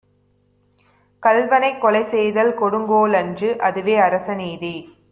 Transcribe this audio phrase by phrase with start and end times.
[1.23, 4.75] கள்வனைக் கொலை செய்தல் கொடுங்கோலன்று, அதுவே அரச நீதி